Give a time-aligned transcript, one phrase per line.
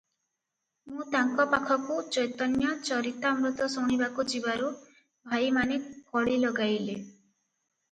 [0.93, 4.73] ମୁଁ ତାଙ୍କ ପାଖକୁ ଚୈତନ୍ୟ ଚରିତାମୃତ ଶୁଣିବାକୁ ଯିବାରୁ
[5.37, 5.81] ଭାଇମାନେ
[6.17, 7.01] କଳି ଲଗାଇଲେ।